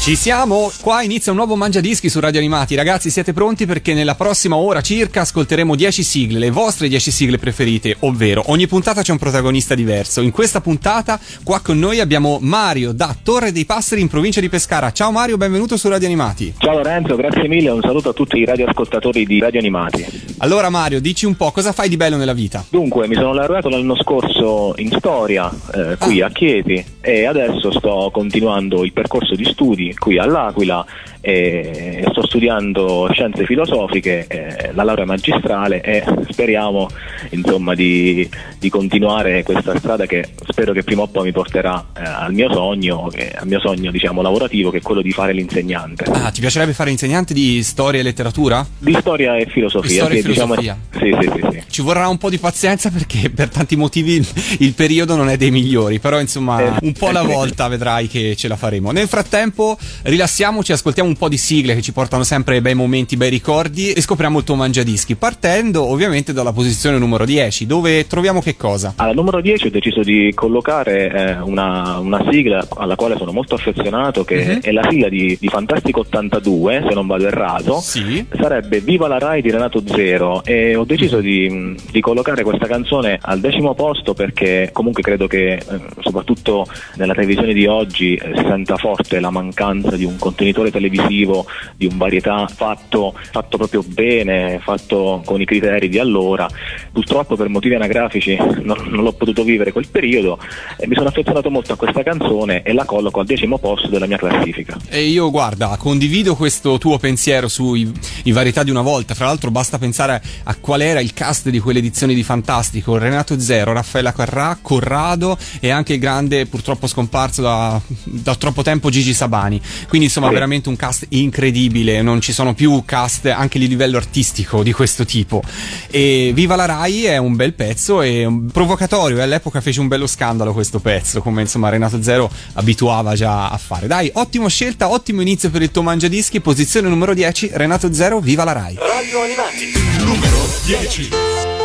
[0.00, 2.74] Ci siamo, qua inizia un nuovo Mangia Dischi su Radio Animati.
[2.74, 7.36] Ragazzi, siete pronti perché nella prossima ora circa ascolteremo 10 sigle, le vostre 10 sigle
[7.36, 10.22] preferite, ovvero ogni puntata c'è un protagonista diverso.
[10.22, 14.48] In questa puntata qua con noi abbiamo Mario da Torre dei Passeri in provincia di
[14.48, 14.92] Pescara.
[14.92, 16.54] Ciao Mario, benvenuto su Radio Animati.
[16.56, 20.06] Ciao Lorenzo, grazie mille, un saluto a tutti i radioascoltatori di Radio Animati.
[20.38, 22.64] Allora Mario, dici un po' cosa fai di bello nella vita?
[22.70, 26.26] Dunque, mi sono laureato l'anno scorso in storia eh, qui Ah.
[26.26, 30.84] a Chieti e adesso sto continuando il percorso di studi qui all'Aquila
[31.20, 36.88] e sto studiando scienze filosofiche, eh, la laurea magistrale e speriamo
[37.30, 42.02] insomma di, di continuare questa strada che spero che prima o poi mi porterà eh,
[42.02, 46.04] al mio sogno, che- al mio sogno diciamo lavorativo che è quello di fare l'insegnante.
[46.04, 48.66] Ah, ti piacerebbe fare insegnante di storia e letteratura?
[48.78, 49.88] Di storia e filosofia.
[49.88, 50.78] Di storia e sì, diciamo- filosofia.
[50.98, 51.62] sì, sì, sì, sì.
[51.68, 54.26] Ci vorrà un po' di pazienza perché per tanti motivi il,
[54.60, 58.34] il periodo non è dei migliori, però insomma Eh, un po' alla volta vedrai che
[58.36, 58.90] ce la faremo.
[58.90, 63.30] Nel frattempo rilassiamoci, ascoltiamo un po' di sigle che ci portano sempre bei momenti, bei
[63.30, 68.56] ricordi e scopriamo il tuo mangiadischi, partendo ovviamente dalla posizione numero 10, dove troviamo che
[68.56, 68.94] cosa?
[68.96, 73.54] Al numero 10 ho deciso di collocare eh, una, una sigla alla quale sono molto
[73.54, 74.60] affezionato, che Mhm.
[74.60, 77.80] è la sigla di, di Fantastico 82, se non vado errato.
[77.80, 78.24] Sì.
[78.38, 83.18] Sarebbe Viva la Rai di Renato Zero e ho deciso di, di collocare questa canzone
[83.20, 85.62] al decimo posto perché comunque credo che eh,
[86.00, 90.97] soprattutto nella televisione di oggi eh, si senta forte la mancanza di un contenitore televisivo,
[91.06, 96.48] di un varietà fatto, fatto proprio bene, fatto con i criteri di allora.
[96.92, 100.38] Purtroppo per motivi anagrafici non, non l'ho potuto vivere quel periodo
[100.76, 104.06] e mi sono affezionato molto a questa canzone e la colloco al decimo posto della
[104.06, 104.76] mia classifica.
[104.88, 107.90] E io guarda, condivido questo tuo pensiero sui
[108.24, 109.14] i varietà di una volta.
[109.14, 113.38] Fra l'altro, basta pensare a qual era il cast di quelle edizioni di Fantastico: Renato
[113.38, 119.12] Zero, Raffaella Carrà, Corrado e anche il grande, purtroppo scomparso da, da troppo tempo, Gigi
[119.12, 119.60] Sabani.
[119.88, 120.34] Quindi, insomma, Sì.
[120.34, 122.02] veramente un cast incredibile.
[122.02, 125.42] Non ci sono più cast anche di livello artistico di questo tipo.
[125.90, 129.18] E Viva la Rai è un bel pezzo e provocatorio.
[129.18, 133.56] E all'epoca fece un bello scandalo questo pezzo, come insomma Renato Zero abituava già a
[133.58, 133.86] fare.
[133.86, 136.40] Dai, ottima scelta, ottimo inizio per il tuo mangiadischi.
[136.40, 138.78] Posizione numero 10, Renato Zero, Viva la Rai.
[138.78, 139.72] Radio Animati.
[140.04, 141.57] Numero 10.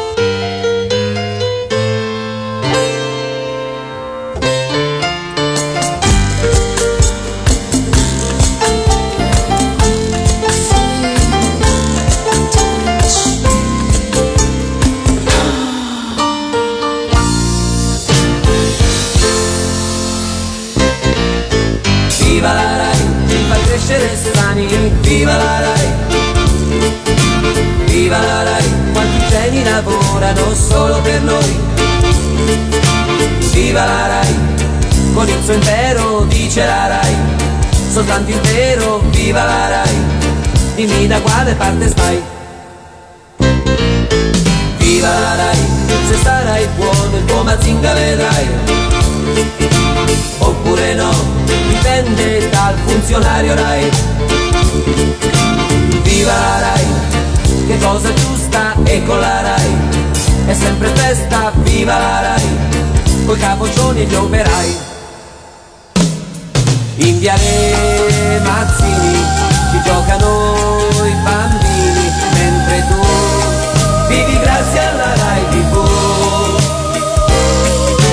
[30.55, 31.59] Solo per noi.
[33.51, 34.35] Viva la Rai,
[35.13, 37.15] con il suo impero dice la Rai.
[37.91, 39.95] Soltanto il vero, viva la Rai,
[40.75, 42.21] dimmi da quale parte stai.
[44.77, 45.57] Viva la Rai,
[46.07, 48.81] se starai buono il tuo mazinga vedrai
[50.39, 51.11] oppure no,
[51.45, 53.89] dipende dal funzionario Rai.
[56.01, 56.85] Viva la Rai,
[57.67, 59.92] che cosa giusta e con la Rai,
[60.45, 62.57] è sempre festa, viva la Rai,
[63.25, 64.77] coi capoccioni e gli operai.
[66.95, 69.25] In viale Mazzini
[69.71, 72.99] ci giocano i bambini, mentre tu
[74.09, 75.75] vivi grazie alla Rai TV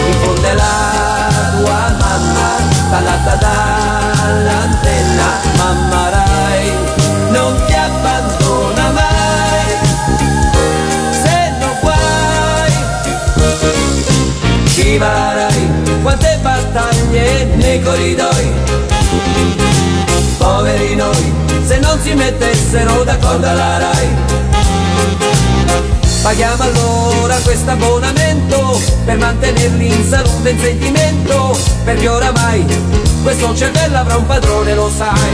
[0.07, 0.93] in fondo è la
[1.57, 2.49] tua mamma,
[2.91, 5.90] ballata dall'antenna, mamma
[17.71, 18.53] nei corridoi,
[20.39, 21.33] poveri noi,
[21.65, 24.09] se non si mettessero d'accordo alla Rai.
[26.21, 32.67] Paghiamo allora questo abbonamento per mantenerli in salute e in sentimento, perché oramai
[33.23, 35.31] questo cervello avrà un padrone, lo sai.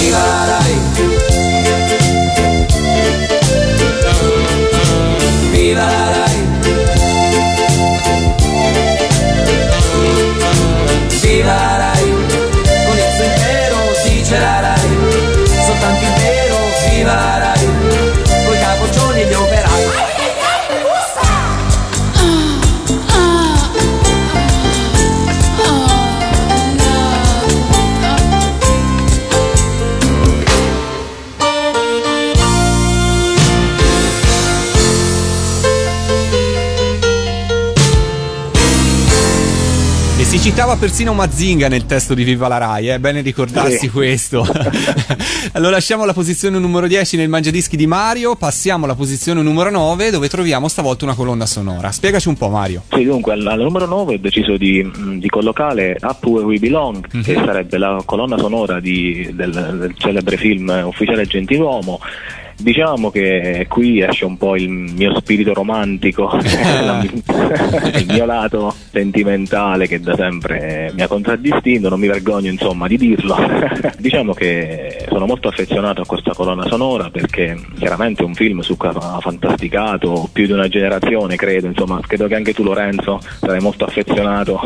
[0.00, 0.80] Viva la Rai!
[5.52, 6.33] Viva la Rai!
[17.08, 17.66] arriverai
[18.44, 20.12] Con i capoccioni e gli operai
[40.34, 42.98] Si citava persino Mazinga nel testo di Viva la Rai, è eh?
[42.98, 43.88] bene ricordarsi sì.
[43.88, 44.42] questo.
[45.54, 50.10] allora lasciamo la posizione numero 10 nel mangiadischi di Mario, passiamo alla posizione numero 9
[50.10, 51.92] dove troviamo stavolta una colonna sonora.
[51.92, 52.82] Spiegaci un po' Mario.
[52.90, 54.84] Sì, dunque al, al numero 9 ho deciso di,
[55.18, 57.24] di collocare Up Where We Belong, mm-hmm.
[57.24, 62.00] che sarebbe la colonna sonora di, del, del celebre film Ufficiale Gentiluomo
[62.56, 70.00] Diciamo che qui esce un po' il mio spirito romantico, il mio lato sentimentale che
[70.00, 73.36] da sempre mi ha contraddistinto, non mi vergogno insomma di dirlo.
[73.98, 78.76] diciamo che sono molto affezionato a questa colonna sonora perché chiaramente è un film su
[78.76, 83.60] cui ha fantasticato più di una generazione, credo, insomma, credo che anche tu Lorenzo sarai
[83.60, 84.60] molto affezionato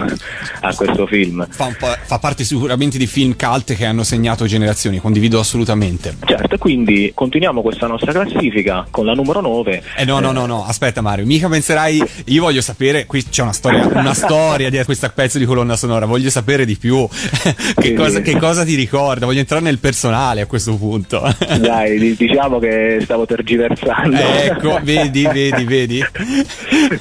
[0.61, 1.47] a questo film.
[1.49, 6.17] Fa, fa parte sicuramente di film cult che hanno segnato generazioni, condivido assolutamente.
[6.25, 9.83] Certo, quindi continuiamo questo questa nostra classifica con la numero 9.
[9.99, 13.53] Eh no, no, no, no, aspetta Mario, mica penserai, io voglio sapere, qui c'è una
[13.53, 17.07] storia, una storia di questo pezzo di colonna sonora, voglio sapere di più,
[17.79, 21.23] che, cosa, che, cosa, ti ricorda, voglio entrare nel personale a questo punto.
[21.61, 24.17] Dai, diciamo che stavo tergiversando.
[24.17, 26.05] ecco, vedi, vedi, vedi.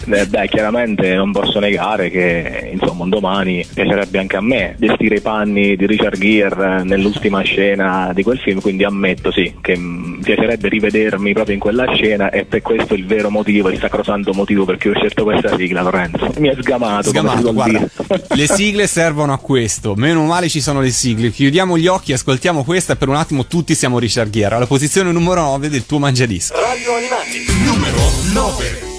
[0.06, 5.15] Eh, beh, chiaramente non posso negare che, insomma, un domani piacerebbe anche a me vestire
[5.15, 9.77] i panni di Richard Gere nell'ultima scena di quel film, quindi ammetto sì, che
[10.21, 14.33] piacerebbe piacerebbe rivedermi proprio in quella scena e per questo il vero motivo, il sacrosanto
[14.33, 16.31] motivo perché ho scelto questa sigla, Lorenzo.
[16.37, 17.09] Mi è sgamato.
[17.09, 17.87] Sgamato, guarda,
[18.29, 21.31] le sigle servono a questo, meno male ci sono le sigle.
[21.31, 25.11] Chiudiamo gli occhi, ascoltiamo questa e per un attimo tutti siamo Richard Gere, alla posizione
[25.11, 26.53] numero 9 del tuo mangiadisco.
[26.59, 27.99] Radio Animati, numero
[28.33, 28.96] 9.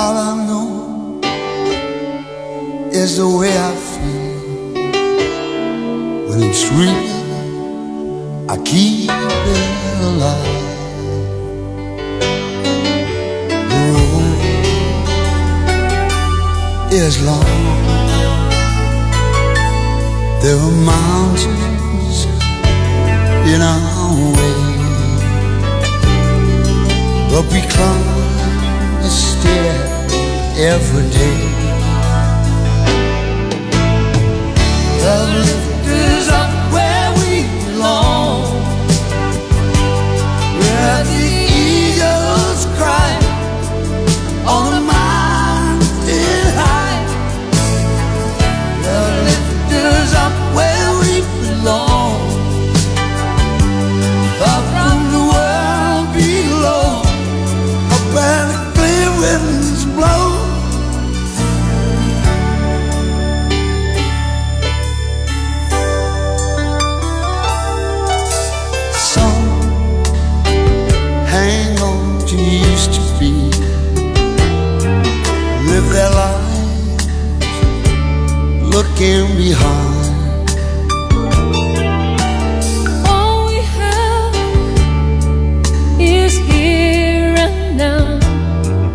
[0.00, 1.20] All I know
[2.92, 4.78] is the way I feel
[6.28, 7.07] when it's real.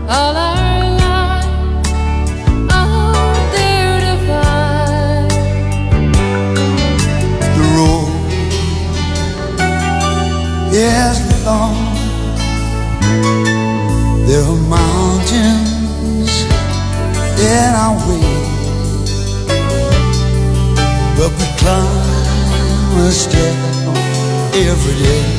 [0.09, 1.47] all our lives
[2.69, 5.31] out there to find
[7.55, 8.11] the road
[10.73, 11.77] is long.
[14.27, 16.33] There are mountains
[17.39, 18.31] in our way,
[21.17, 23.55] but we climb a step
[24.53, 25.32] every day.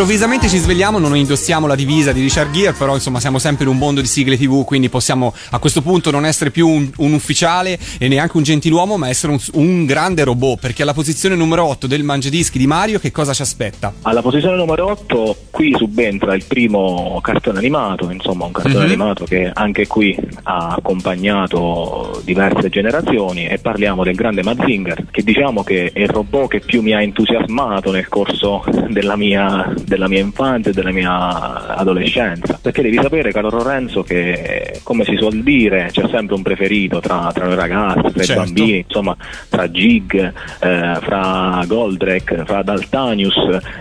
[0.00, 3.70] Improvvisamente ci svegliamo, non indossiamo la divisa di Richard Gere, però insomma siamo sempre in
[3.70, 7.12] un mondo di sigle TV, quindi possiamo a questo punto non essere più un, un
[7.12, 11.66] ufficiale e neanche un gentiluomo, ma essere un, un, grande robot, perché alla posizione numero
[11.66, 13.92] 8 del mangiadischi di Mario che cosa ci aspetta?
[14.00, 18.86] Alla posizione numero 8 qui subentra il primo cartone animato, insomma un cartone mm-hmm.
[18.86, 25.62] animato che anche qui ha accompagnato diverse generazioni e parliamo del grande Mazinger, che diciamo
[25.62, 30.20] che è il robot che più mi ha entusiasmato nel corso della mia, della mia
[30.20, 32.60] infanzia e della mia adolescenza.
[32.62, 37.30] Perché devi sapere, caro Lorenzo, che come si suol dire c'è sempre un preferito tra,
[37.34, 38.32] tra noi ragazzi, tra certo.
[38.32, 39.16] i bambini, insomma,
[39.48, 43.34] tra Gig, eh, fra Goldrake, fra Daltanius,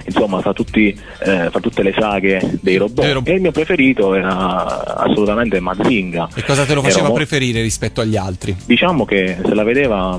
[0.05, 3.11] insomma, fra, tutti, eh, fra tutte le saghe dei robot.
[3.13, 6.29] rob- e il mio preferito era assolutamente Mazinga.
[6.33, 8.55] E cosa te lo faceva Era preferire rispetto agli altri?
[8.65, 10.17] Diciamo che se la vedeva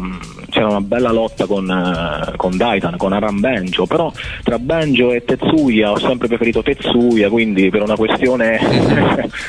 [0.51, 5.25] c'era una bella lotta con, uh, con Daitan, con Aram Benjo, però tra Benjo e
[5.25, 8.59] Tetsuya ho sempre preferito Tetsuya, quindi per una questione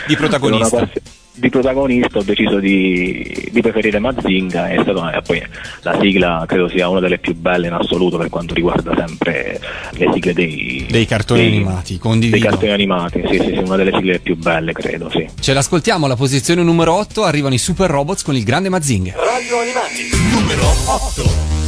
[0.08, 0.90] di protagonista
[1.34, 5.42] di protagonista ho deciso di, di preferire Mazinga e, stato, e poi
[5.82, 9.60] la sigla credo sia una delle più belle in assoluto per quanto riguarda sempre
[9.92, 12.38] le sigle dei, dei cartoni dei, animati, condivido.
[12.38, 15.28] Dei cartoni animati, sì, sì, sì, una delle sigle più belle credo, sì.
[15.40, 19.14] Ce l'ascoltiamo alla posizione numero 8, arrivano i Super Robots con il grande Mazinga.
[19.16, 21.61] Radio Animati, numero 8.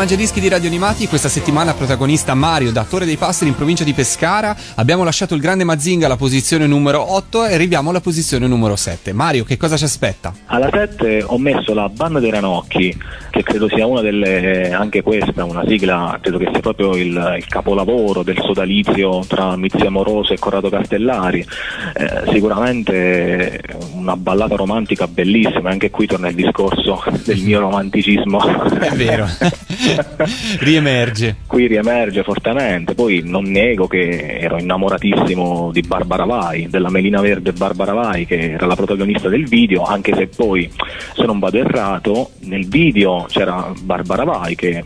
[0.00, 3.92] Mangiadischi di Radio Animati, questa settimana protagonista Mario da Torre dei Passeri in provincia di
[3.92, 4.56] Pescara.
[4.76, 9.12] Abbiamo lasciato il grande Mazinga alla posizione numero 8 e arriviamo alla posizione numero 7.
[9.12, 10.32] Mario, che cosa ci aspetta?
[10.46, 12.96] Alla 7 ho messo la Banda dei Ranocchi,
[13.28, 17.46] che credo sia una delle, anche questa, una sigla, credo che sia proprio il, il
[17.46, 21.46] capolavoro del sodalizio tra Mizia Moroso e Corrado Castellari.
[21.92, 23.60] Eh, sicuramente
[23.92, 28.42] una ballata romantica bellissima, anche qui torna il discorso del mio romanticismo.
[28.78, 29.28] È vero.
[30.60, 31.36] riemerge.
[31.46, 37.52] Qui riemerge fortemente, poi non nego che ero innamoratissimo di Barbara Vai, della Melina Verde
[37.52, 40.70] Barbara Vai, che era la protagonista del video, anche se poi,
[41.14, 44.84] se non vado errato, nel video c'era Barbara Vai che,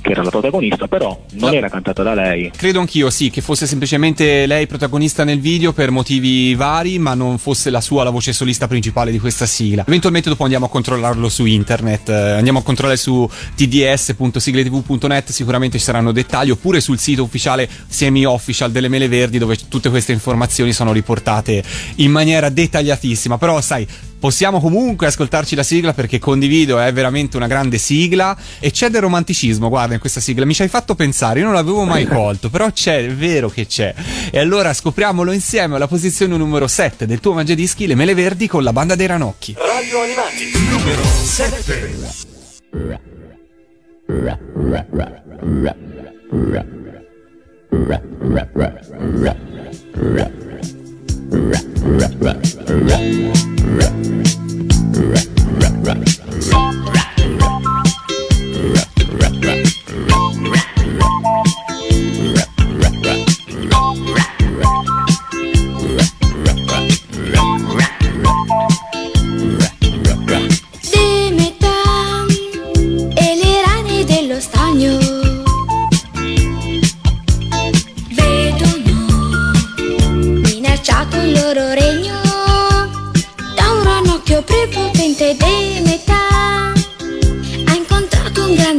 [0.00, 1.52] che era la protagonista, però non No.
[1.56, 2.50] era cantata da lei.
[2.56, 7.38] Credo anch'io, sì, che fosse semplicemente lei protagonista nel video per motivi vari, ma non
[7.38, 9.84] fosse la sua la voce solista principale di questa sigla.
[9.86, 13.28] Eventualmente dopo andiamo a controllarlo su internet, eh, andiamo a controllare su
[14.50, 19.90] tds.sigletv.net, sicuramente ci saranno dettagli, oppure sul sito ufficiale semi-official delle Mele Verdi, dove tutte
[19.90, 21.62] queste informazioni sono riportate
[21.96, 23.38] in maniera dettagliatissima.
[23.38, 23.86] Però, sai,
[24.18, 29.02] Possiamo comunque ascoltarci la sigla perché condivido, è veramente una grande sigla e c'è del
[29.02, 30.46] romanticismo, guarda, in questa sigla.
[30.46, 33.66] Mi ci hai fatto pensare, io non l'avevo mai colto, però c'è, è vero che
[33.66, 33.94] c'è.
[34.30, 38.62] E allora scopriamolo insieme alla posizione numero 7 del tuo Mangiadischi, le mele verdi con
[38.62, 39.54] la banda dei ranocchi.
[39.58, 43.14] Radio Animati, numero 7.
[44.08, 44.14] Di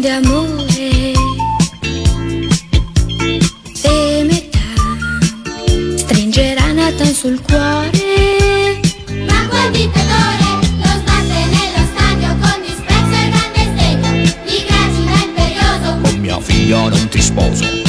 [0.08, 1.14] grande amore
[4.24, 4.60] metà
[5.98, 8.80] stringerà Nathan sul cuore
[9.28, 14.10] Mago il dittatore, lo sbatte nello stadio con disprezzo e grande sdegno.
[14.46, 15.98] Gli gracila imperioso.
[16.02, 17.87] Con mia figlia non ti sposo.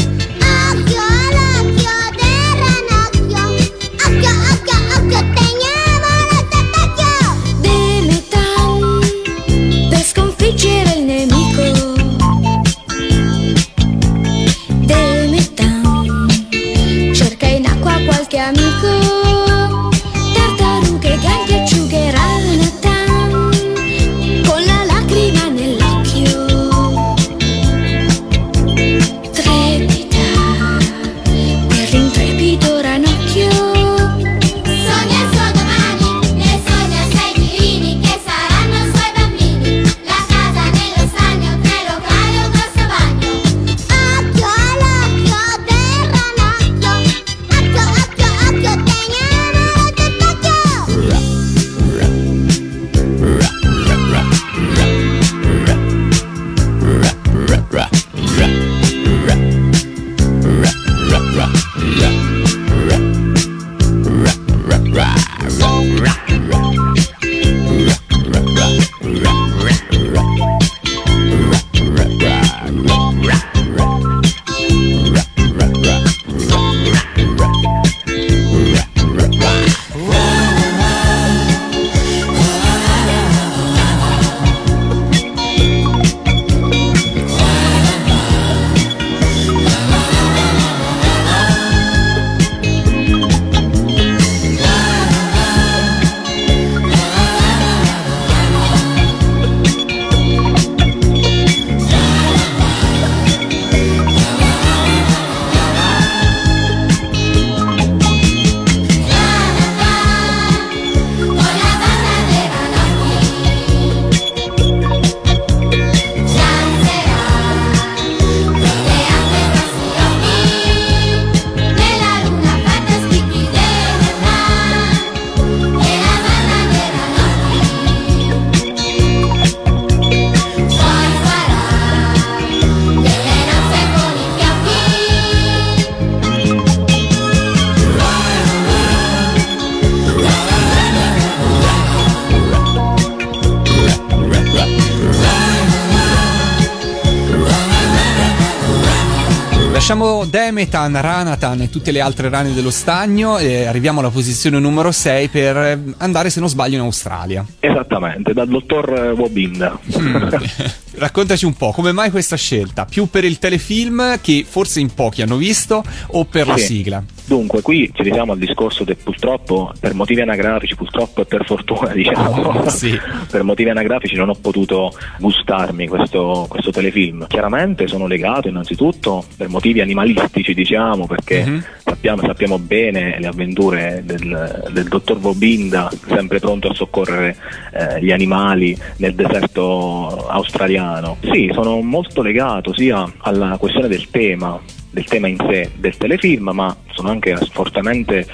[150.58, 155.28] Demetan, Ranatan e tutte le altre rane dello stagno e arriviamo alla posizione numero 6
[155.28, 157.46] per andare, se non sbaglio, in Australia.
[157.82, 159.78] Esattamente, dal dottor Wobinda.
[160.98, 162.84] Raccontaci un po', come mai questa scelta?
[162.84, 166.64] Più per il telefilm che forse in pochi hanno visto o per la Sì.
[166.64, 167.00] sigla?
[167.24, 171.92] Dunque, qui ci risiamo al discorso che purtroppo, per motivi anagrafici, purtroppo e per fortuna,
[171.94, 172.98] diciamo, Sì.
[173.30, 177.26] per motivi anagrafici non ho potuto gustarmi questo, questo telefilm.
[177.28, 181.64] Chiaramente sono legato innanzitutto per motivi animalistici, diciamo, perché Mhm.
[181.98, 187.36] Sappiamo, sappiamo bene le avventure del, del dottor Vobinda, sempre pronto a soccorrere
[187.72, 191.16] eh, gli animali nel deserto australiano.
[191.32, 194.60] Sì, sono molto legato sia alla questione del tema,
[194.98, 198.26] del tema in sé del telefilm, ma sono anche fortemente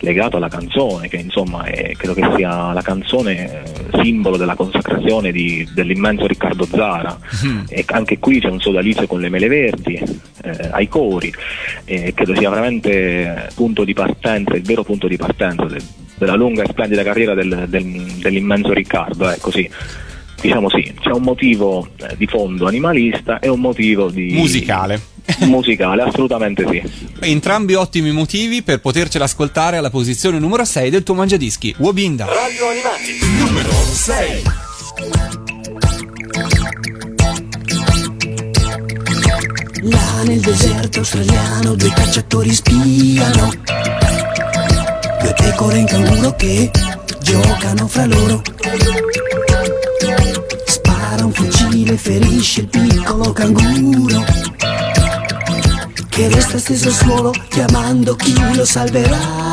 [0.00, 5.32] legato alla canzone, che insomma è- credo che sia la canzone eh, simbolo della consacrazione
[5.32, 7.18] di- dell'immenso Riccardo Zara.
[7.68, 11.32] E anche qui c'è un sodalizio con le mele verdi eh, ai cori,
[11.84, 15.82] e credo sia veramente punto di partenza, il vero punto di partenza del-
[16.18, 19.68] della lunga e splendida carriera del- del- dell'immenso Riccardo, ecco sì.
[20.40, 25.00] Diciamo sì, c'è un motivo eh, di fondo animalista e un motivo di Musicale.
[25.40, 26.82] Musicale, assolutamente sì.
[27.20, 32.26] Entrambi ottimi motivi per potercela ascoltare alla posizione numero 6 del tuo mangiadischi, Wobinda.
[32.26, 34.42] Radio Animati, numero 6.
[39.84, 43.50] Là nel deserto australiano due cacciatori spiano
[45.20, 46.70] Due pecore in canguro che
[47.20, 48.40] giocano fra loro
[50.66, 54.24] Spara un fucile, ferisce il piccolo canguro
[56.12, 59.51] Che resta steso al suolo chiamando chi lo salverà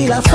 [0.00, 0.31] vedrà che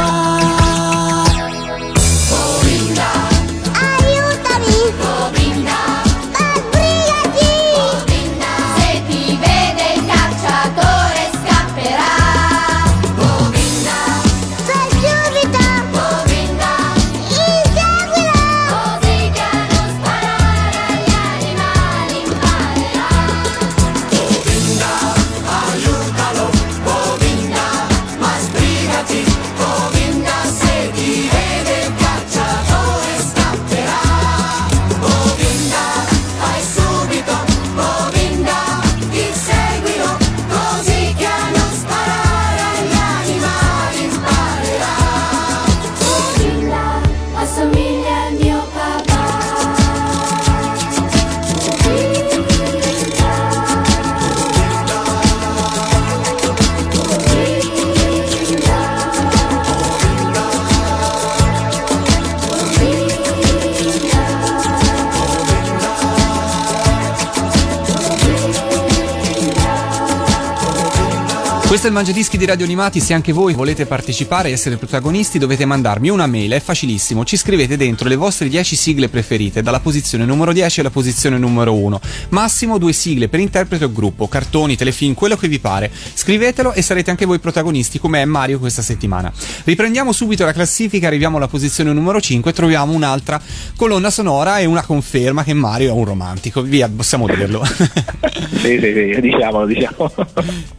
[71.87, 75.39] Questo è il Mangiadischi di Radio Animati, se anche voi volete partecipare e essere protagonisti
[75.39, 79.79] dovete mandarmi una mail, è facilissimo, ci scrivete dentro le vostre 10 sigle preferite, dalla
[79.79, 84.75] posizione numero 10 alla posizione numero 1, massimo due sigle per interprete o gruppo, cartoni,
[84.75, 88.81] telefilm, quello che vi pare, scrivetelo e sarete anche voi protagonisti come è Mario questa
[88.81, 89.31] settimana.
[89.63, 93.41] Riprendiamo subito la classifica, arriviamo alla posizione numero 5 e troviamo un'altra
[93.77, 97.65] colonna sonora e una conferma che Mario è un romantico, via, possiamo dirlo.
[98.57, 100.11] Sì, sì, sì, diciamolo, diciamo.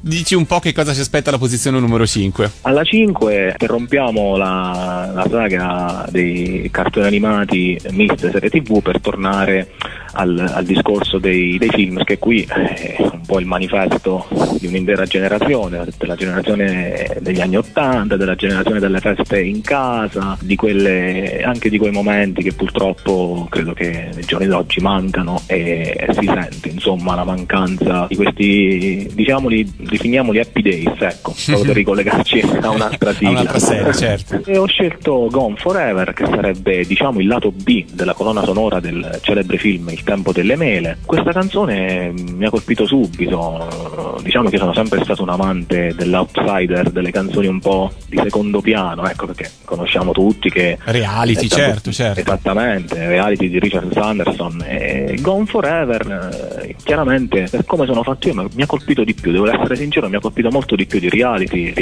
[0.00, 2.50] Dici un po' che cosa ci aspetta alla posizione numero 5.
[2.62, 9.68] Alla 5 interrompiamo la, la saga dei cartoni animati miste serie tv per tornare
[10.12, 14.26] al, al discorso dei, dei film, che qui è un po' il manifesto
[14.58, 20.56] di un'intera generazione, della generazione degli anni Ottanta, della generazione delle feste in casa, di
[20.56, 26.12] quelle, anche di quei momenti che purtroppo credo che nei giorni d'oggi mancano e, e
[26.14, 30.62] si sente insomma la mancanza di questi, diciamoli, definiamoli happy
[30.96, 33.28] days, ecco, proprio per ricollegarci a un'altra sigla.
[33.28, 34.40] A un'altra serie, certo.
[34.44, 39.18] E ho scelto Gone Forever, che sarebbe diciamo il lato B della colonna sonora del
[39.22, 40.98] celebre film Il tempo delle mele.
[41.04, 47.10] Questa canzone mi ha colpito subito, diciamo che sono sempre stato un amante dell'outsider, delle
[47.10, 50.78] canzoni un po' di secondo piano, ecco perché conosciamo tutti che...
[50.84, 52.20] Reality, è certo, certo.
[52.20, 54.64] Esattamente, reality di Richard Sanderson.
[54.66, 59.32] E Gone Forever, eh, chiaramente, per come sono fatto io, mi ha colpito di più,
[59.32, 61.72] devo essere sincero, mi ha colpito molto di più di reality,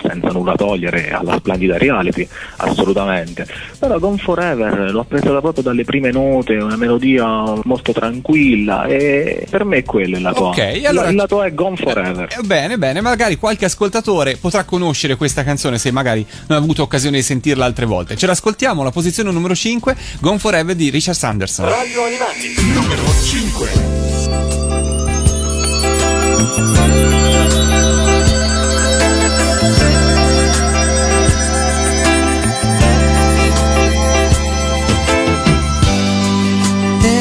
[0.00, 3.46] senza nulla togliere alla splendida reality, assolutamente.
[3.78, 7.26] Però Gone Forever l'ho apprezzata proprio dalle prime note, una melodia
[7.64, 10.88] molto tranquilla e per me è quello il lato Ok, A.
[10.88, 12.28] allora- Il lato A è Gone Forever.
[12.38, 16.82] Eh, Bene, bene, magari qualche ascoltatore potrà conoscere questa canzone se magari non ha avuto
[16.82, 18.16] occasione di sentirla altre volte.
[18.16, 21.68] Ce l'ascoltiamo alla posizione numero 5, Gone Forever di Richard Sanderson.
[21.68, 23.84] Radio Animati, numero 5.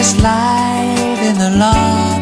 [0.06, 2.15] There's light in the lobby.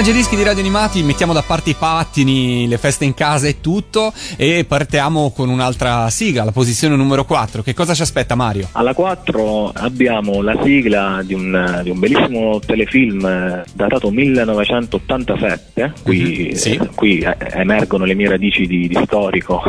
[0.00, 3.60] Il Mangiadischi di Radio Animati, mettiamo da parte i pattini, le feste in casa e
[3.60, 7.60] tutto e partiamo con un'altra sigla, la posizione numero 4.
[7.60, 8.66] Che cosa ci aspetta Mario?
[8.72, 16.46] Alla 4 abbiamo la sigla di un, di un bellissimo telefilm eh, datato 1987, qui,
[16.48, 16.70] Mhm, sì.
[16.76, 19.62] eh, qui eh, emergono le mie radici di, di storico,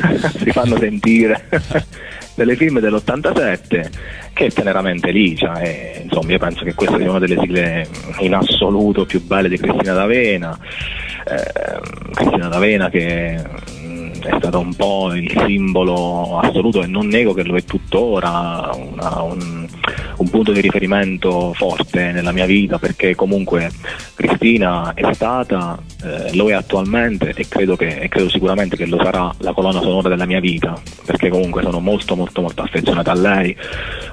[0.42, 1.44] si fanno sentire.
[2.34, 3.90] Telefilm dell'87
[4.32, 7.86] che è teneramente licia e insomma io penso che questa sia una delle sigle
[8.20, 10.58] in assoluto più belle di Cristina D'Avena.
[11.26, 11.80] Eh,
[12.12, 13.40] Cristina D'Avena che
[14.24, 19.22] è stato un po' il simbolo assoluto e non nego che lo è tuttora una-
[19.22, 19.66] un,
[20.16, 23.70] un punto di riferimento forte nella mia vita perché comunque
[24.14, 28.98] Cristina è stata, eh, lo è attualmente e credo, che, e credo sicuramente che lo
[29.02, 33.14] sarà la colonna sonora della mia vita perché comunque sono molto molto molto affezionata a
[33.14, 33.54] lei,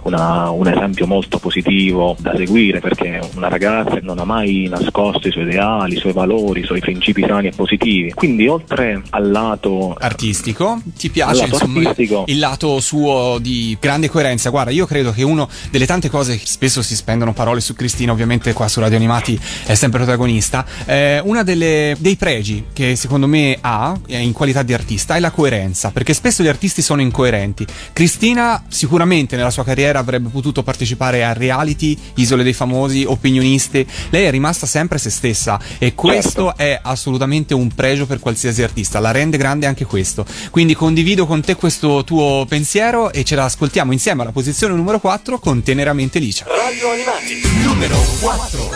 [0.03, 5.31] una- un esempio molto positivo da seguire perché una ragazza non ha mai nascosto i
[5.31, 8.11] suoi ideali, i suoi valori, i suoi principi sani e positivi.
[8.11, 12.23] Quindi oltre al lato Artistico, ti piace insomma artistico.
[12.27, 14.49] il lato suo di grande coerenza?
[14.49, 18.11] Guarda, io credo che uno delle tante cose che spesso si spendono parole su Cristina,
[18.11, 20.65] ovviamente qua su Radio Animati è sempre protagonista.
[20.85, 25.19] Eh, una delle, dei pregi che secondo me ha eh, in qualità di artista è
[25.19, 27.65] la coerenza, perché spesso gli artisti sono incoerenti.
[27.93, 33.85] Cristina sicuramente nella sua carriera avrebbe potuto partecipare a reality, Isole dei Famosi, opinioniste.
[34.09, 38.99] Lei è rimasta sempre se stessa e questo è assolutamente un pregio per qualsiasi artista,
[38.99, 40.25] la rende grande anche questo.
[40.51, 44.99] Quindi condivido con te questo tuo pensiero e ce la ascoltiamo insieme alla posizione numero
[44.99, 46.45] 4 con Teneramente Licia.
[46.47, 48.69] Radio Animati, numero 4.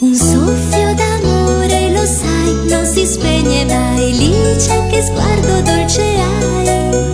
[0.00, 3.93] Un soffio d'amore, lo sai, non si spegne mai.
[4.54, 7.12] Licia, che sguardo dolce hai.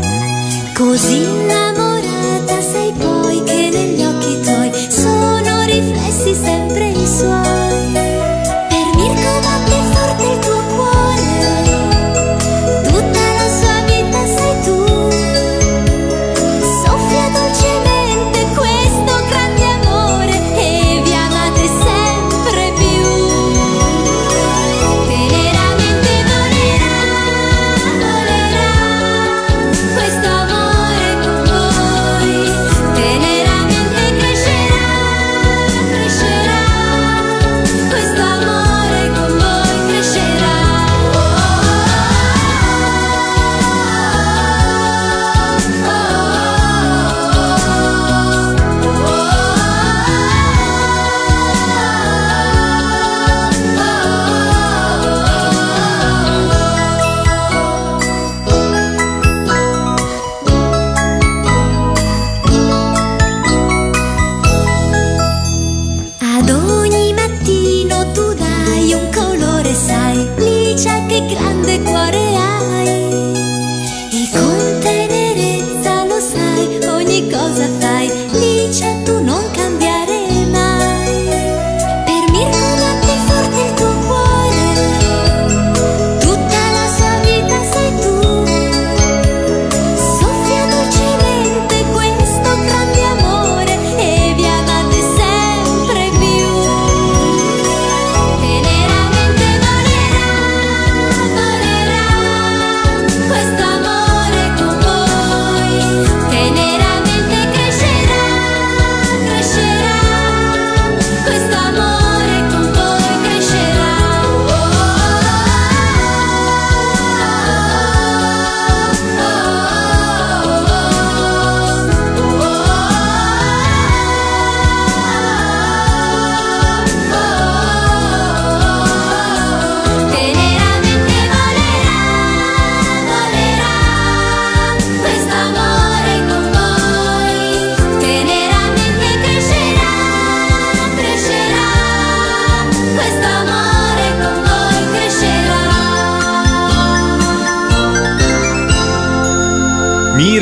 [0.75, 7.60] Così innamorata sei poi che negli occhi tuoi sono riflessi sempre i suoi.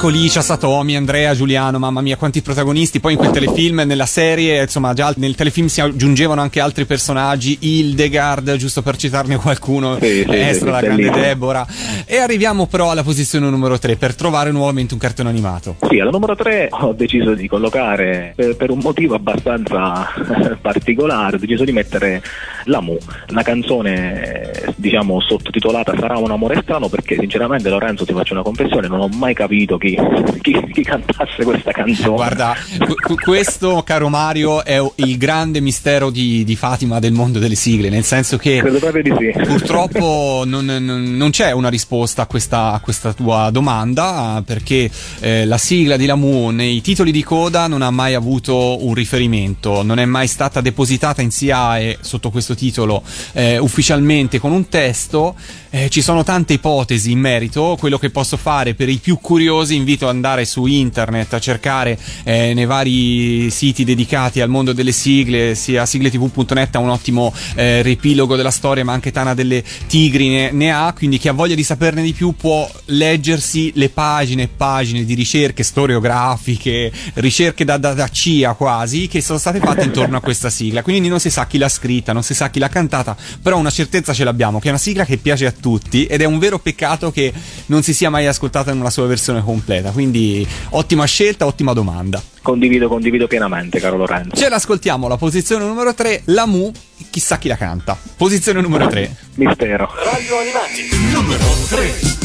[0.00, 3.00] Mirko, Licia, Satomi, Andrea, Giuliano, mamma mia, quanti protagonisti.
[3.00, 7.58] Poi in quel telefilm, nella serie, insomma, già nel telefilm si aggiungevano anche altri personaggi.
[7.60, 11.26] Hildegard, giusto per citarne qualcuno, Sì, Estra, sì, la grande bellissimo.
[11.26, 11.66] Deborah.
[12.06, 15.76] E arriviamo però alla posizione numero 3 per trovare nuovamente un cartone animato.
[15.86, 20.08] Sì, alla numero 3 ho deciso di collocare, per, per un motivo abbastanza
[20.62, 22.22] particolare, ho deciso di mettere
[22.64, 22.96] la Mu,
[23.28, 28.88] la canzone diciamo sottotitolata Sarà un amore strano perché sinceramente Lorenzo ti faccio una confessione,
[28.88, 32.14] non ho mai capito chi, chi- chi cantasse questa canzone.
[32.14, 37.38] Guarda, qu- qu- questo, caro Mario, è il grande mistero di, di Fatima del mondo
[37.38, 39.44] delle sigle, nel senso che sì.
[39.44, 45.44] purtroppo non, non- non c'è una risposta a questa, a questa tua domanda, perché eh,
[45.44, 49.98] la sigla di Lamu nei titoli di coda non ha mai avuto un riferimento, non
[49.98, 55.34] è mai stata depositata in SIAE sotto questo titolo eh, ufficialmente con un testo.
[55.72, 59.76] Eh, ci sono tante ipotesi in merito, quello che posso fare per i più curiosi
[59.76, 64.90] invito ad andare su internet a cercare eh, nei vari siti dedicati al mondo delle
[64.90, 70.28] sigle, sia sigletv.net ha un ottimo eh, riepilogo della storia, ma anche Tana delle Tigri
[70.28, 74.42] ne, ne ha, quindi chi ha voglia di saperne di più può leggersi le pagine
[74.42, 79.84] e pagine di ricerche storiografiche, ricerche da, da, da CIA quasi, che sono state fatte
[79.84, 82.58] intorno a questa sigla, quindi non si sa chi l'ha scritta, non si sa chi
[82.58, 86.06] l'ha cantata, però una certezza ce l'abbiamo, che è una sigla che piace a tutti
[86.06, 87.32] ed è un vero peccato che
[87.66, 92.22] non si sia mai ascoltata nella sua versione completa, quindi ottima scelta, ottima domanda.
[92.42, 94.34] Condivido, condivido pienamente, caro Lorenzo.
[94.34, 96.72] Ce l'ascoltiamo, la posizione numero 3, la Mu,
[97.10, 97.96] chissà chi la canta.
[98.16, 99.16] Posizione numero 3.
[99.34, 99.88] Mistero.
[100.04, 102.20] Radio Animati, numero 3.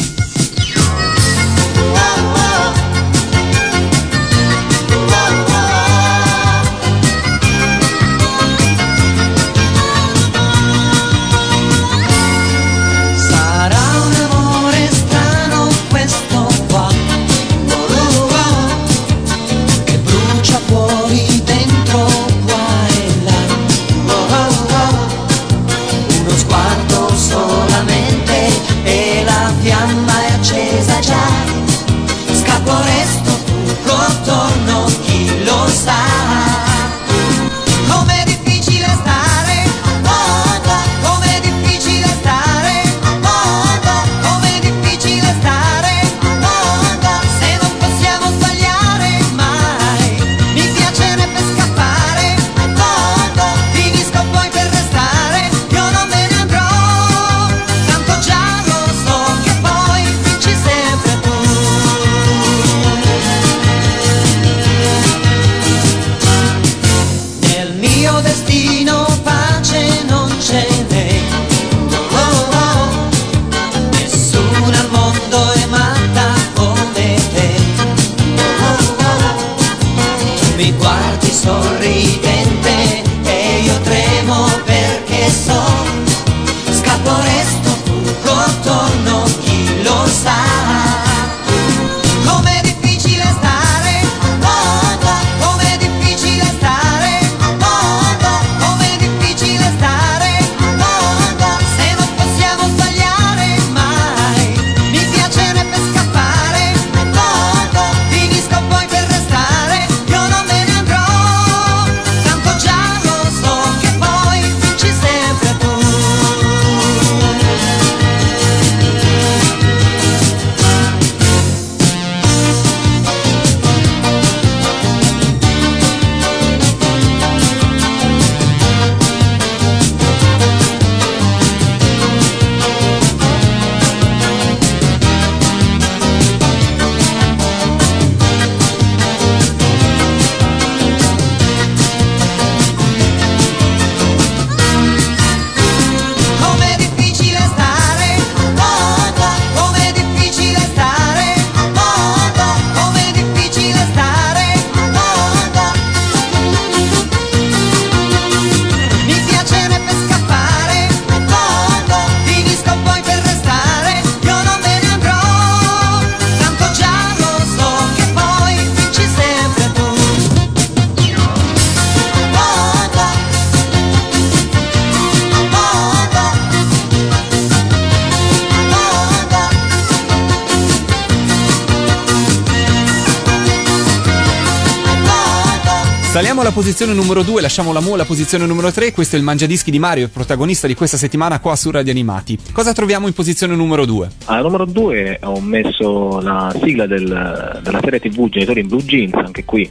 [186.56, 188.94] Posizione numero 2, lasciamo la Mu posizione numero 3.
[188.94, 192.40] Questo è il Mangiadischi di Mario, il protagonista di questa settimana qua su Radio Animati.
[192.54, 194.10] Cosa troviamo in posizione numero 2?
[194.28, 199.14] Al numero 2 ho messo la sigla del- della serie TV Genitori in Blue Jeans,
[199.16, 199.70] anche qui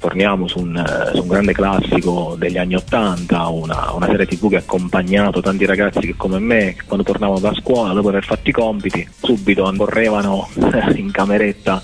[0.00, 4.56] torniamo su un, su un grande classico degli anni 80, una, una serie TV che
[4.56, 8.52] ha accompagnato tanti ragazzi che come me, quando tornavano da scuola, dopo aver fatto i
[8.52, 10.48] compiti, subito correvano
[10.96, 11.80] in cameretta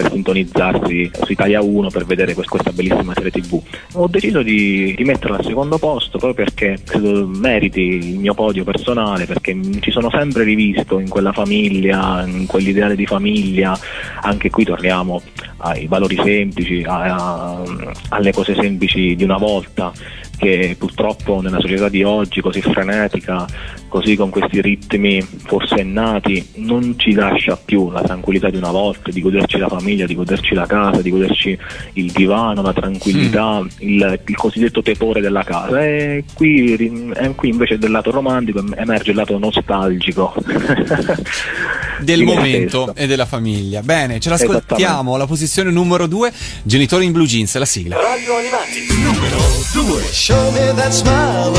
[0.00, 3.60] per sintonizzarsi su Italia 1 per vedere quest- questa bellissima serie tv.
[3.94, 8.64] Ho deciso di, di metterla al secondo posto proprio perché credo meriti il mio podio
[8.64, 13.78] personale, perché ci sono sempre rivisto in quella famiglia, in quell'ideale di famiglia,
[14.22, 15.20] anche qui torniamo
[15.58, 17.62] ai valori semplici, a- a-
[18.08, 19.92] alle cose semplici di una volta
[20.40, 23.46] che purtroppo nella società di oggi così frenetica,
[23.90, 29.20] così con questi ritmi forsennati, non ci lascia più la tranquillità di una volta, di
[29.20, 31.58] goderci la famiglia, di goderci la casa, di goderci
[31.94, 35.84] il divano, la tranquillità, il, il cosiddetto tepore della casa.
[35.84, 40.34] E qui, e qui invece del lato romantico em- emerge il lato nostalgico.
[42.00, 42.94] Del momento stesso.
[42.94, 43.82] e della famiglia.
[43.82, 45.16] Bene, ce l'ascoltiamo.
[45.16, 46.32] La posizione numero 2,
[46.62, 47.96] Genitori in Blue Jeans, la sigla.
[47.96, 49.36] Radio Animati, numero
[49.74, 50.02] 2.
[50.10, 51.52] Show me that smile.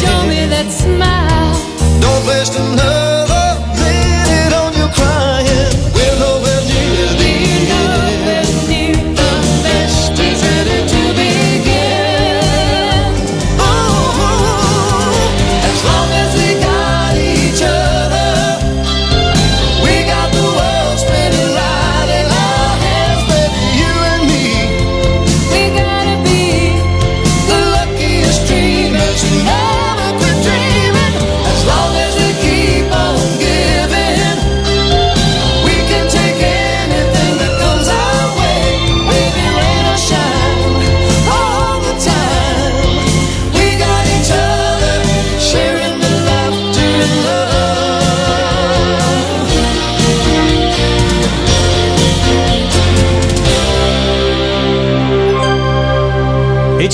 [0.00, 1.55] Show me that smile.
[2.06, 3.15] no place to love.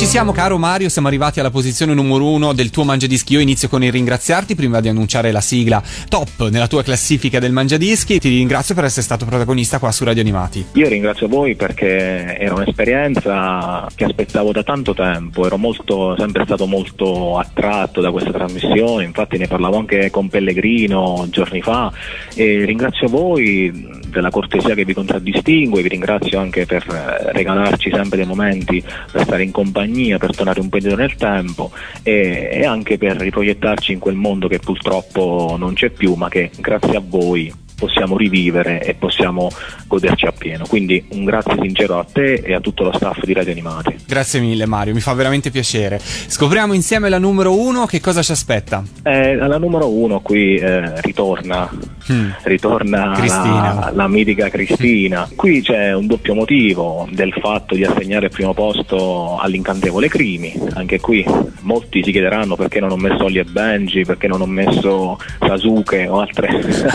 [0.03, 3.34] Ci siamo, caro Mario, siamo arrivati alla posizione numero uno del tuo Mangiadischi.
[3.34, 7.53] Io inizio con il ringraziarti prima di annunciare la sigla top nella tua classifica del
[7.53, 8.18] Mangiadischi.
[8.18, 10.66] Ti ringrazio per essere stato protagonista qua su Radio Animati.
[10.72, 16.66] Io ringrazio voi perché era un'esperienza che aspettavo da tanto tempo, ero molto, sempre stato
[16.66, 21.92] molto attratto da questa trasmissione, infatti ne parlavo anche con Pellegrino giorni fa
[22.34, 28.18] e ringrazio voi della cortesia che vi contraddistingue, vi ringrazio anche per eh, regalarci sempre
[28.18, 32.64] dei momenti per stare in compagnia, per tornare un po' indietro nel tempo e, e
[32.64, 37.02] anche per riproiettarci in quel mondo che purtroppo non c'è più ma che grazie a
[37.04, 39.51] voi possiamo rivivere e possiamo
[39.89, 40.66] goderci appieno.
[40.68, 43.97] Quindi un grazie sincero a te e a tutto lo staff di Radio Animati.
[44.07, 45.99] Grazie mille, Mario, mi fa veramente piacere.
[46.01, 48.85] Scopriamo insieme la numero uno che cosa ci aspetta.
[49.03, 51.68] Eh, alla numero uno qui eh, ritorna,
[52.12, 52.30] Mm.
[52.43, 55.28] ritorna la, la mitica Cristina.
[55.37, 60.53] Qui c'è un doppio motivo del fatto di assegnare il primo posto all'incantevole Crimi.
[60.74, 61.24] Anche qui
[61.61, 66.09] molti si chiederanno perché non ho messo Ollie e Benji, perché non ho messo Sasuke
[66.09, 66.51] o altre.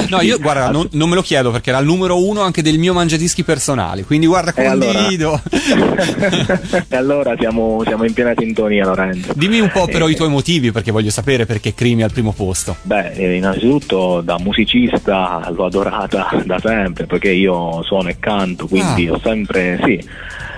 [0.09, 2.77] No, io guarda, non, non me lo chiedo perché era il numero uno anche del
[2.77, 4.03] mio Mangiadischi personale.
[4.03, 5.01] Quindi guarda, E allora?
[6.87, 9.33] e allora siamo, siamo in piena sintonia, Lorenzo.
[9.35, 12.11] Dimmi un po' però Eh, i tuoi motivi perché voglio sapere perché Crimi è al
[12.11, 12.75] primo posto.
[12.83, 19.07] Beh, eh, innanzitutto da musicista l'ho adorata da sempre perché io suono e canto, quindi
[19.07, 19.13] Ah.
[19.13, 19.99] ho sempre, sì,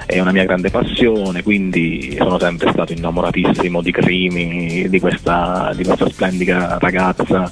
[0.05, 5.83] è una mia grande passione, quindi sono sempre stato innamoratissimo di Crimi, di questa, di
[5.83, 7.49] questa splendida ragazza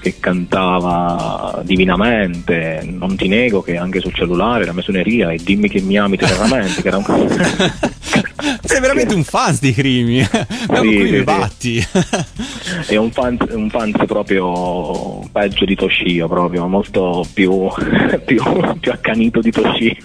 [0.00, 2.82] che cantava divinamente.
[2.84, 6.16] Non ti nego che anche sul cellulare la mia suoneria e dimmi che mi ami
[6.16, 7.04] teneramente, che era un...
[8.62, 10.26] Sei veramente un fan di Crimi.
[10.68, 11.22] Ma Sì, qui sì, sì.
[11.22, 11.86] batti.
[12.86, 17.68] è un fan, un fan proprio peggio di Toshio, proprio molto più,
[18.24, 18.42] più,
[18.80, 19.96] più accanito di Toshio.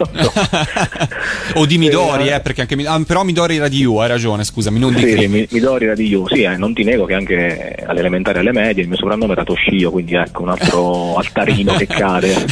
[1.55, 4.79] o di Midori, eh, perché anche ah, però Midori era di You, hai ragione, scusami,
[4.79, 5.47] non di Sì, Crimi.
[5.51, 8.83] Midori era di Yu, sì, eh, non ti nego che anche all'elementare e alle medie
[8.83, 12.33] il mio soprannome era Toshio, quindi ecco un altro altarino che cade.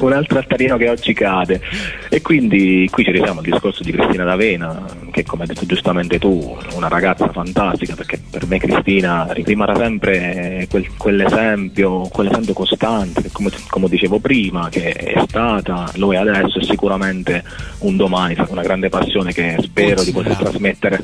[0.00, 1.60] un altro altarino che oggi cade.
[2.08, 6.18] E quindi qui ci risiamo al discorso di Cristina D'Avena, che come hai detto giustamente
[6.18, 13.50] tu, una ragazza fantastica, perché per me Cristina rimarrà sempre quel- quell'esempio, quell'esempio costante, come,
[13.68, 17.42] come dicevo prima, che è stata, lo è adesso e sicuramente
[17.80, 21.02] un domani sarà una grande passione che spero di poter trasmettere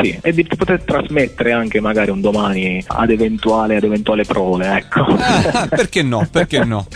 [0.00, 3.10] sì, e di poter trasmettere anche magari un domani ad
[3.64, 5.00] eventuale, ad eventuale prole, ecco.
[5.00, 6.26] Ah, perché no?
[6.30, 6.86] Perché no?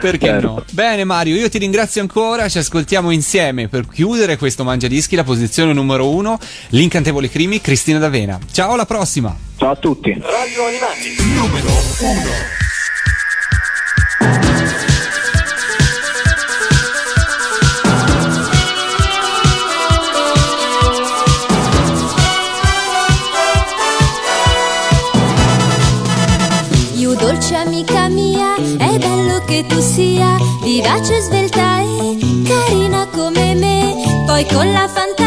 [0.00, 0.46] Perché Certo.
[0.46, 0.64] no?
[0.72, 5.72] Bene Mario, io ti ringrazio ancora, ci ascoltiamo insieme per chiudere questo Mangiadischi, la posizione
[5.72, 6.38] numero uno,
[6.70, 8.38] l'incantevole Crimi, Cristina D'Avena.
[8.52, 9.34] Ciao, alla prossima!
[9.56, 10.10] Ciao a tutti!
[10.10, 11.68] Radio Animati, numero
[12.00, 12.75] 1.
[30.76, 34.24] Vivace, svelta e carina come me.
[34.26, 35.25] Poi con la fantasia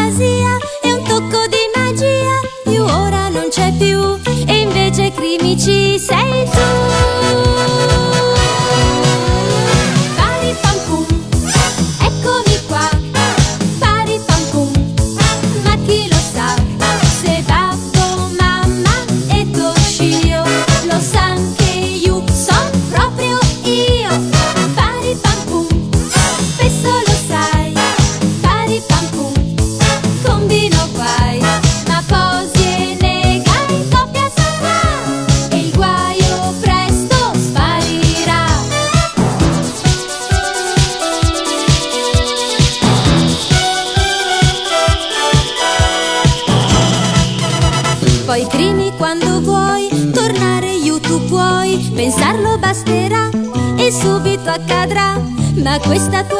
[55.90, 56.39] questa tua